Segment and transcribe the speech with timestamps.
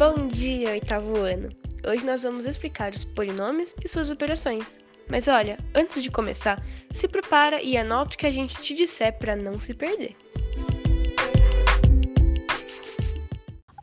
[0.00, 1.50] Bom dia, oitavo ano!
[1.86, 4.78] Hoje nós vamos explicar os polinômios e suas operações.
[5.10, 6.58] Mas olha, antes de começar,
[6.90, 10.16] se prepara e anota o que a gente te disser para não se perder.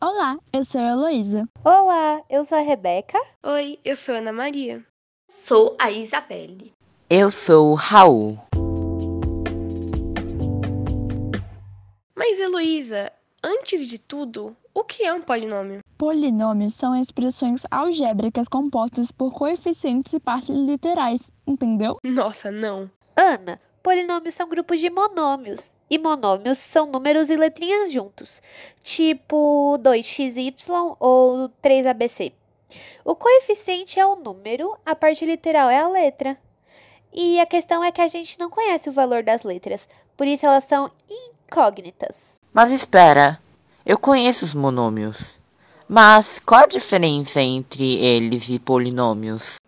[0.02, 1.48] Olá, eu sou a Heloísa.
[1.64, 3.16] Olá, eu sou a Rebeca.
[3.44, 4.84] Oi, eu sou a Ana Maria.
[5.30, 6.74] Sou a Isabelle.
[7.08, 8.36] Eu sou o Raul.
[12.16, 13.12] Mas Heloísa,
[13.42, 15.80] antes de tudo, o que é um polinômio?
[15.96, 21.96] Polinômios são expressões algébricas compostas por coeficientes e partes literais, entendeu?
[22.04, 22.90] Nossa, não.
[23.16, 25.72] Ana, polinômios são grupos de monômios.
[25.90, 28.42] E monômios são números e letrinhas juntos,
[28.82, 30.54] tipo 2xy
[31.00, 32.32] ou 3abc.
[33.02, 36.36] O coeficiente é o número, a parte literal é a letra.
[37.10, 40.44] E a questão é que a gente não conhece o valor das letras, por isso
[40.44, 42.37] elas são incógnitas.
[42.60, 43.38] Mas espera,
[43.86, 45.38] eu conheço os monômios.
[45.88, 49.60] Mas qual a diferença entre eles e polinômios?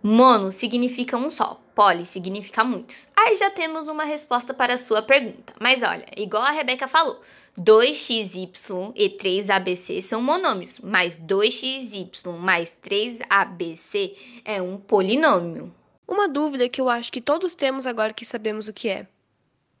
[0.00, 3.08] Mono significa um só, poli significa muitos.
[3.16, 5.52] Aí já temos uma resposta para a sua pergunta.
[5.60, 7.20] Mas olha, igual a Rebeca falou,
[7.58, 15.74] 2xy e 3abc são monômios, mas 2xy mais 3abc é um polinômio.
[16.06, 19.08] Uma dúvida que eu acho que todos temos agora que sabemos o que é.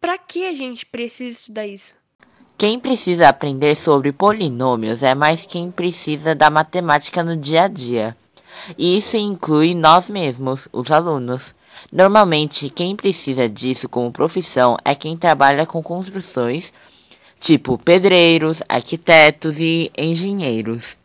[0.00, 2.01] Para que a gente precisa estudar isso?
[2.62, 8.16] Quem precisa aprender sobre polinômios é mais quem precisa da matemática no dia a dia.
[8.78, 11.56] E isso inclui nós mesmos, os alunos.
[11.90, 16.72] Normalmente, quem precisa disso como profissão é quem trabalha com construções,
[17.40, 20.96] tipo pedreiros, arquitetos e engenheiros,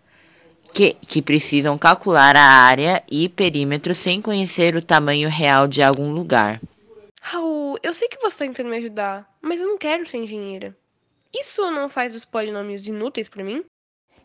[0.71, 6.11] que, que precisam calcular a área e perímetro sem conhecer o tamanho real de algum
[6.11, 6.61] lugar.
[7.19, 10.75] Raul, eu sei que você está tentando me ajudar, mas eu não quero ser engenheira.
[11.39, 13.63] Isso não faz os polinômios inúteis para mim?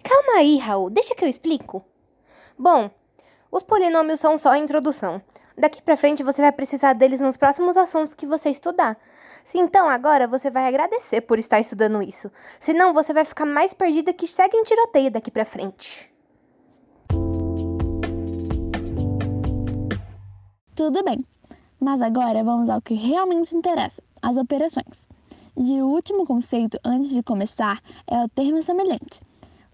[0.03, 1.85] Calma aí, Raul, deixa que eu explico.
[2.59, 2.91] Bom,
[3.51, 5.21] os polinômios são só a introdução.
[5.57, 8.99] Daqui para frente você vai precisar deles nos próximos assuntos que você estudar.
[9.55, 12.31] Então agora você vai agradecer por estar estudando isso.
[12.59, 16.11] Senão você vai ficar mais perdida que segue em tiroteio daqui para frente.
[20.75, 21.19] Tudo bem,
[21.79, 25.12] mas agora vamos ao que realmente interessa: as operações.
[25.57, 29.21] E o último conceito antes de começar é o termo semelhante.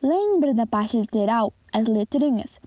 [0.03, 2.61] Lembra da parte literal, as letrinhas?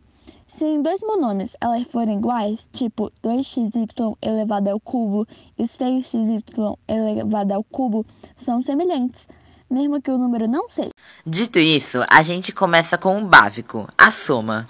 [0.47, 5.27] Se em dois monômios elas forem iguais, tipo 2xy elevado ao cubo
[5.57, 8.05] e 6xy elevado ao cubo,
[8.35, 9.27] são semelhantes,
[9.69, 10.91] mesmo que o número não seja.
[11.25, 14.67] Dito isso, a gente começa com o básico, a soma.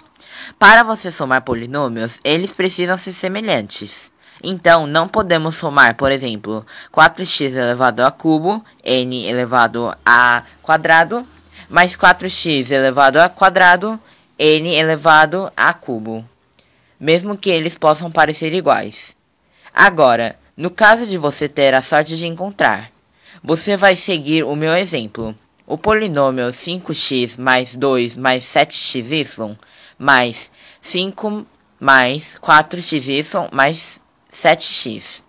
[0.58, 4.10] Para você somar polinômios, eles precisam ser semelhantes.
[4.42, 11.26] Então, não podemos somar, por exemplo, 4x elevado a cubo, n elevado a quadrado,
[11.68, 14.00] mais 4x elevado a quadrado,
[14.36, 16.24] n elevado a cubo,
[16.98, 19.14] mesmo que eles possam parecer iguais.
[19.72, 22.90] Agora, no caso de você ter a sorte de encontrar,
[23.42, 25.34] você vai seguir o meu exemplo.
[25.64, 29.56] O polinômio 5x mais 2 mais 7xy
[29.96, 31.46] mais 5
[31.80, 34.01] mais 4xy mais
[34.32, 35.22] 7x.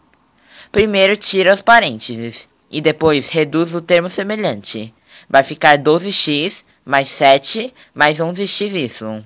[0.72, 4.94] Primeiro tira os parênteses e depois reduz o termo semelhante.
[5.30, 9.24] Vai ficar 12x mais 7 mais 11xy.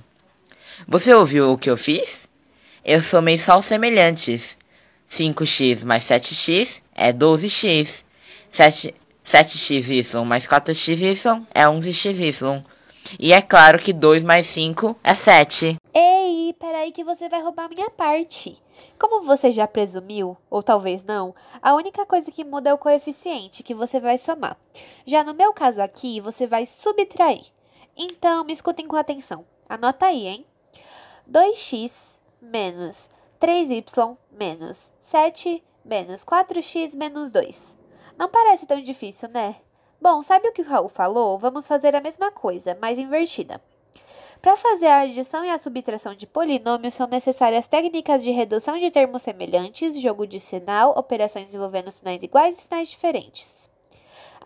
[0.88, 2.27] Você ouviu o que eu fiz?
[2.83, 4.57] Eu somei só os semelhantes.
[5.09, 8.03] 5x mais 7x é 12x.
[8.49, 8.95] 7,
[9.25, 12.63] 7xy mais 4xy é 11xy.
[13.19, 15.77] E é claro que 2 mais 5 é 7.
[16.59, 18.62] Peraí que você vai roubar minha parte.
[19.00, 23.62] Como você já presumiu, ou talvez não, a única coisa que muda é o coeficiente
[23.62, 24.57] que você vai somar.
[25.06, 27.45] Já no meu caso aqui, você vai subtrair.
[27.95, 29.45] Então, me escutem com atenção.
[29.69, 30.45] Anota aí, hein?
[31.29, 37.78] 2x menos 3y menos 7 menos 4x menos 2.
[38.18, 39.57] Não parece tão difícil, né?
[40.01, 41.38] Bom, sabe o que o Raul falou?
[41.38, 43.62] Vamos fazer a mesma coisa, mas invertida.
[44.42, 48.92] Para fazer a adição e a subtração de polinômios, são necessárias técnicas de redução de
[48.92, 53.68] termos semelhantes, jogo de sinal, operações envolvendo sinais iguais e sinais diferentes.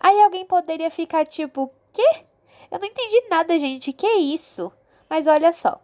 [0.00, 2.24] Aí alguém poderia ficar tipo, quê?
[2.70, 4.72] Eu não entendi nada, gente, que é isso?
[5.08, 5.80] Mas olha só.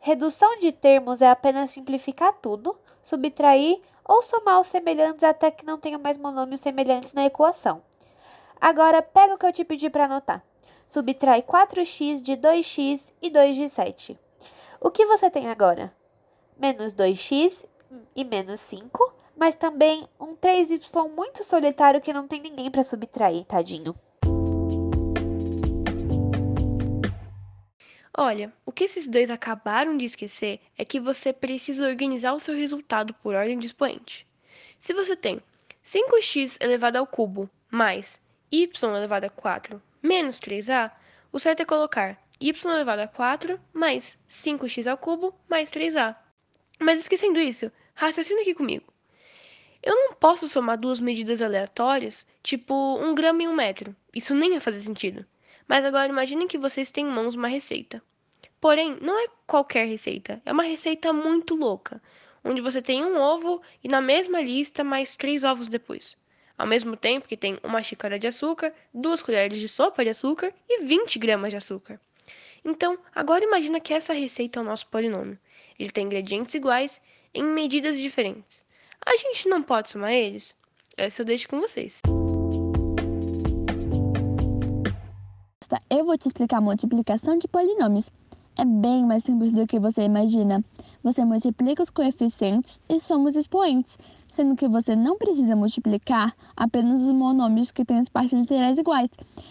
[0.00, 5.78] Redução de termos é apenas simplificar tudo, subtrair ou somar os semelhantes até que não
[5.78, 7.82] tenham mais monômios semelhantes na equação.
[8.60, 10.42] Agora, pega o que eu te pedi para anotar.
[10.88, 14.18] Subtrai 4x de 2x e 2 de 7.
[14.80, 15.94] O que você tem agora?
[16.58, 17.66] Menos 2x
[18.16, 23.44] e menos 5, mas também um 3y muito solitário que não tem ninguém para subtrair,
[23.44, 23.94] tadinho.
[28.16, 32.54] Olha, o que esses dois acabaram de esquecer é que você precisa organizar o seu
[32.54, 34.26] resultado por ordem de expoente.
[34.80, 35.42] Se você tem
[35.84, 38.18] 5x elevado ao cubo mais
[38.50, 40.90] y elevado a 4 menos 3a,
[41.32, 46.16] o certo é colocar y elevado a 4 mais 5x ao cubo mais 3a.
[46.78, 48.92] Mas esquecendo isso, raciocina aqui comigo.
[49.82, 53.94] Eu não posso somar duas medidas aleatórias, tipo um grama e um metro.
[54.14, 55.26] Isso nem ia fazer sentido.
[55.66, 58.02] Mas agora imaginem que vocês têm em mãos uma receita.
[58.60, 62.02] Porém, não é qualquer receita, é uma receita muito louca,
[62.42, 66.16] onde você tem um ovo e na mesma lista mais três ovos depois.
[66.58, 70.52] Ao mesmo tempo que tem uma xícara de açúcar, duas colheres de sopa de açúcar
[70.68, 72.00] e 20 gramas de açúcar.
[72.64, 75.38] Então, agora imagina que essa receita é o nosso polinômio.
[75.78, 77.00] Ele tem ingredientes iguais
[77.32, 78.60] em medidas diferentes.
[79.06, 80.56] A gente não pode somar eles?
[80.96, 82.02] Essa eu deixo com vocês.
[85.90, 88.10] Eu vou te explicar a multiplicação de polinômios.
[88.60, 90.64] É bem mais simples do que você imagina.
[91.04, 93.96] Você multiplica os coeficientes e soma os expoentes,
[94.26, 99.10] sendo que você não precisa multiplicar apenas os monômios que têm as partes literais iguais.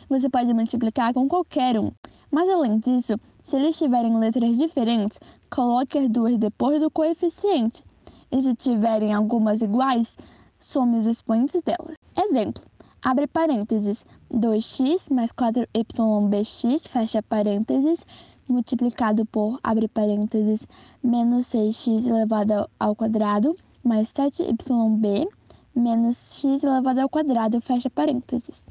[0.09, 1.89] Você pode multiplicar com qualquer um.
[2.29, 7.85] Mas além disso, se eles tiverem letras diferentes, coloque as duas depois do coeficiente.
[8.29, 10.17] E se tiverem algumas iguais,
[10.59, 11.93] some os expoentes delas.
[12.13, 12.61] Exemplo:
[13.01, 18.05] abre parênteses, 2x mais 4ybx, fecha parênteses,
[18.47, 20.67] multiplicado por, abre parênteses,
[21.03, 25.27] menos 6x elevado ao quadrado, mais 7yb,
[25.75, 28.63] menos x elevado ao quadrado, fecha parênteses.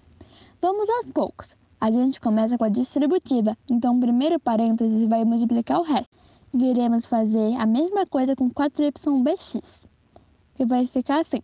[0.60, 1.56] Vamos aos poucos.
[1.80, 6.10] A gente começa com a distributiva, então o primeiro parênteses vai multiplicar o resto.
[6.54, 9.84] Iremos fazer a mesma coisa com 4ybx,
[10.54, 11.42] que vai ficar assim.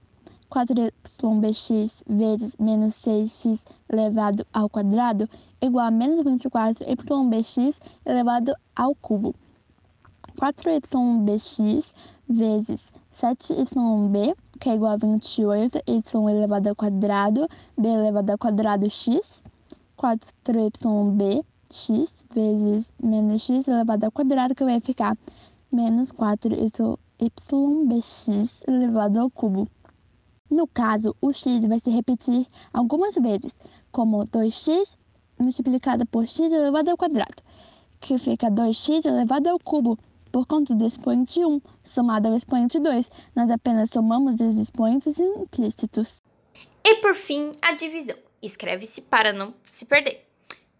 [0.53, 5.27] 4ybx vezes menos 6x elevado ao quadrado
[5.63, 9.35] igual a menos 24ybx elevado ao cubo.
[10.37, 11.95] 4ybx
[12.29, 18.91] vezes 7yb, que é igual a 28, y elevado ao quadrado, b elevado ao quadrado
[18.91, 19.43] x.
[19.97, 21.45] 4ybx
[22.35, 25.17] vezes menos x elevado ao quadrado, que vai ficar
[25.73, 26.99] menos 4ybx
[28.69, 29.67] elevado ao cubo.
[30.53, 33.57] No caso, o x vai se repetir algumas vezes,
[33.91, 34.99] como 2x
[35.39, 37.43] multiplicado por x elevado ao quadrado,
[37.99, 39.99] que fica 2x elevado ao cubo,
[40.31, 43.11] por conta do expoente 1 somado ao expoente 2.
[43.35, 46.23] Nós apenas somamos os expoentes implícitos.
[46.85, 48.17] E por fim, a divisão.
[48.43, 50.29] Escreve-se para não se perder.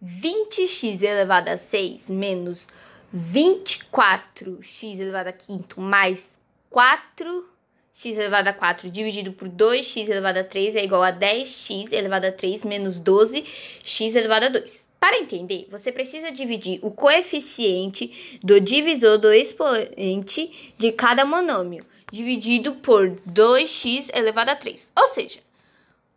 [0.03, 2.67] 20x elevado a 6 menos
[3.11, 6.39] 24x elevado a 5 mais
[6.69, 7.52] 4
[7.93, 12.25] x elevado a 4 dividido por 2x elevado a 3 é igual a 10x elevado
[12.25, 14.89] a 3 menos 12x elevado a 2.
[14.99, 22.75] Para entender, você precisa dividir o coeficiente do divisor do expoente de cada monômio, dividido
[22.75, 24.91] por 2x elevado a 3.
[24.97, 25.39] Ou seja,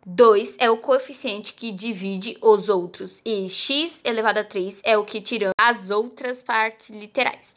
[0.05, 5.03] 2 é o coeficiente que divide os outros e x elevado a 3 é o
[5.03, 7.53] que tira as outras partes literais.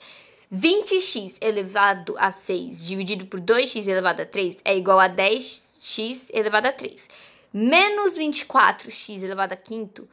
[0.52, 6.66] 20x elevado a 6 dividido por 2x elevado a 3 é igual a 10x elevado
[6.66, 7.08] a 3.
[7.52, 10.08] Menos 24x elevado a 5,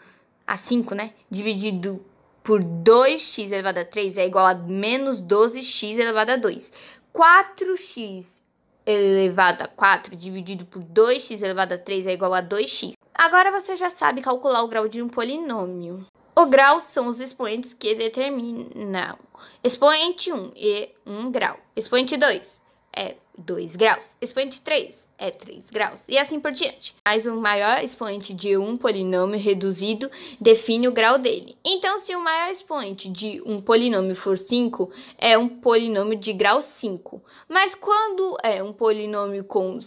[0.45, 1.13] a 5, né?
[1.27, 2.06] Dividido
[2.44, 6.71] por 2x elevado a 3 é igual a menos 12x elevado a 2.
[7.11, 8.41] 4x
[8.85, 12.91] elevado a 4 dividido por 2x elevado a 3 é igual a 2x.
[13.11, 16.06] Agora você já sabe calcular o grau de um polinômio.
[16.37, 19.17] O grau são os expoentes que determinam.
[19.63, 21.57] Expoente 1 é 1 grau.
[21.75, 22.67] Expoente 2
[22.97, 24.18] é 2 graus.
[24.19, 26.06] Expoente 3 é 3 graus.
[26.09, 26.95] E assim por diante.
[27.06, 30.09] Mas o maior expoente de um polinômio reduzido
[30.42, 31.56] define o grau dele.
[31.63, 36.61] Então, se o maior expoente de um polinômio for 5, é um polinômio de grau
[36.61, 37.21] 5.
[37.47, 39.80] Mas quando é um polinômio com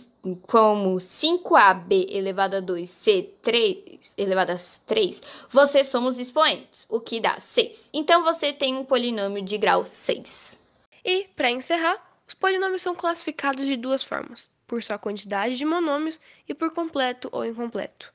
[0.42, 7.20] como 5ab elevado a 2c 3 elevado a 3, você soma os expoentes, o que
[7.20, 7.88] dá 6.
[7.92, 10.60] Então você tem um polinômio de grau 6.
[11.02, 16.20] E, para encerrar, os polinômios são classificados de duas formas: por sua quantidade de monômios
[16.48, 18.14] e por completo ou incompleto.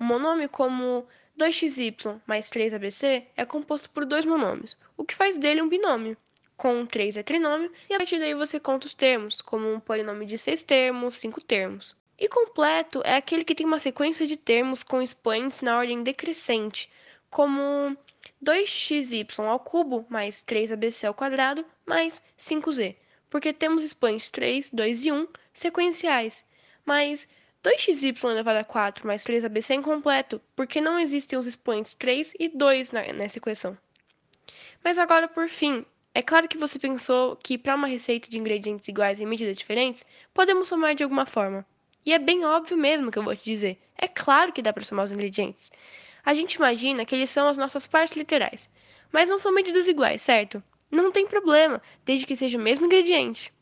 [0.00, 1.06] Um monômio como
[1.38, 6.16] 2xy mais 3abc é composto por dois monômios, o que faz dele um binômio
[6.56, 10.26] com 3 é trinômio, e a partir daí você conta os termos, como um polinômio
[10.26, 11.94] de 6 termos, 5 termos.
[12.18, 16.90] E completo é aquele que tem uma sequência de termos com expoentes na ordem decrescente,
[17.28, 17.94] como
[18.42, 22.96] 2xy ao cubo mais 3abc ao quadrado mais 5z,
[23.30, 26.44] porque temos expoentes 3, 2 e 1 sequenciais,
[26.84, 27.28] mas
[27.64, 32.48] 2xy elevado a 4 mais 3abc é incompleto, porque não existem os expoentes 3 e
[32.48, 33.76] 2 nessa equação.
[34.84, 38.86] Mas agora, por fim, é claro que você pensou que para uma receita de ingredientes
[38.88, 41.66] iguais em medidas diferentes, podemos somar de alguma forma.
[42.04, 43.76] E é bem óbvio mesmo que eu vou te dizer.
[43.98, 45.72] É claro que dá para somar os ingredientes.
[46.24, 48.70] A gente imagina que eles são as nossas partes literais,
[49.10, 50.62] mas não são medidas iguais, certo?
[50.90, 53.52] Não tem problema, desde que seja o mesmo ingrediente.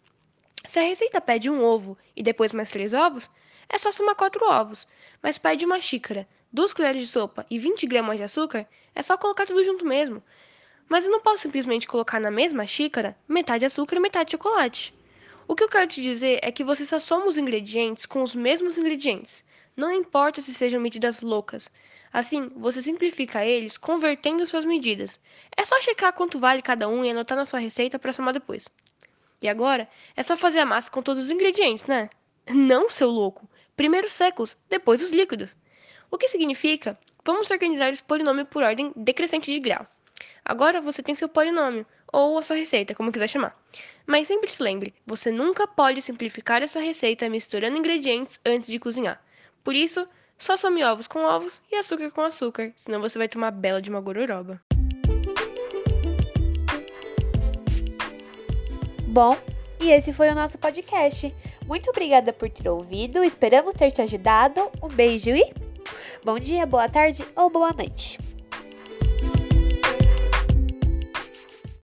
[0.65, 3.31] Se a receita pede um ovo e depois mais três ovos,
[3.69, 4.87] é só somar quatro ovos.
[5.23, 9.17] Mas pede uma xícara, duas colheres de sopa e 20 gramas de açúcar, é só
[9.17, 10.23] colocar tudo junto mesmo.
[10.89, 14.95] Mas eu não posso simplesmente colocar na mesma xícara metade açúcar e metade chocolate.
[15.47, 18.35] O que eu quero te dizer é que você só soma os ingredientes com os
[18.35, 19.45] mesmos ingredientes.
[19.77, 21.71] Não importa se sejam medidas loucas.
[22.15, 25.19] Assim, você simplifica eles convertendo suas medidas.
[25.57, 28.69] É só checar quanto vale cada um e anotar na sua receita para somar depois.
[29.43, 32.09] E agora, é só fazer a massa com todos os ingredientes, né?
[32.49, 33.51] Não, seu louco.
[33.77, 35.57] Primeiro secos, depois os líquidos.
[36.09, 36.97] O que significa?
[37.25, 39.85] Vamos organizar esse polinômio por ordem decrescente de grau.
[40.45, 43.61] Agora você tem seu polinômio, ou a sua receita, como quiser chamar.
[44.07, 49.21] Mas sempre se lembre, você nunca pode simplificar essa receita misturando ingredientes antes de cozinhar.
[49.65, 50.07] Por isso,
[50.39, 53.91] só some ovos com ovos e açúcar com açúcar, senão você vai tomar bela de
[53.91, 54.61] uma gororoba.
[59.07, 59.37] Bom,
[59.81, 61.33] e esse foi o nosso podcast.
[61.67, 64.71] Muito obrigada por ter ouvido, esperamos ter te ajudado.
[64.83, 65.53] Um beijo e
[66.25, 68.19] bom dia, boa tarde ou boa noite.